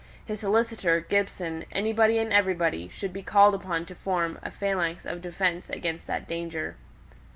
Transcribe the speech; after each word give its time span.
His 0.25 0.39
solicitor, 0.39 0.99
Gibson, 0.99 1.63
anybody 1.71 2.17
and 2.17 2.33
everybody, 2.33 2.89
should 2.89 3.13
be 3.13 3.21
called 3.21 3.53
upon 3.53 3.85
to 3.85 3.93
form 3.93 4.39
a 4.41 4.49
phalanx 4.49 5.05
of 5.05 5.21
defence 5.21 5.69
against 5.69 6.07
that 6.07 6.27
danger. 6.27 6.75